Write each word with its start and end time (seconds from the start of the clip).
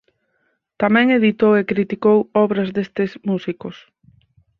Tamén 0.81 1.07
editou 1.19 1.51
e 1.61 1.67
criticou 1.71 2.17
obras 2.45 2.69
destes 2.75 3.11
músicos. 3.29 3.75